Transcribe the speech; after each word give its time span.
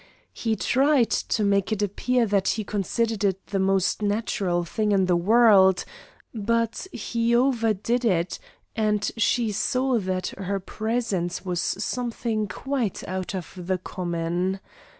He 0.33 0.55
tried 0.55 1.11
to 1.11 1.43
make 1.43 1.71
it 1.71 1.83
appear 1.83 2.25
that 2.25 2.47
he 2.57 2.63
considered 2.63 3.23
it 3.23 3.45
the 3.45 3.59
most 3.59 4.01
natural 4.01 4.63
thing 4.63 4.91
in 4.93 5.05
the 5.05 5.15
world, 5.15 5.85
but 6.33 6.87
he 6.91 7.35
overdid 7.35 8.03
it, 8.03 8.39
and 8.75 9.11
she 9.17 9.51
saw 9.51 9.99
that 9.99 10.29
her 10.39 10.59
presence 10.59 11.45
was 11.45 11.61
something 11.61 12.47
quite 12.47 13.07
out 13.07 13.35
of 13.35 13.53
the 13.55 13.77
common. 13.77 14.59